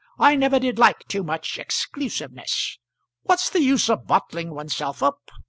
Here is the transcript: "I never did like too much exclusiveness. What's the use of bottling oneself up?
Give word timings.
"I 0.17 0.35
never 0.35 0.57
did 0.57 0.79
like 0.79 1.07
too 1.07 1.21
much 1.21 1.59
exclusiveness. 1.59 2.79
What's 3.21 3.51
the 3.51 3.61
use 3.61 3.87
of 3.87 4.07
bottling 4.07 4.49
oneself 4.49 5.03
up? 5.03 5.29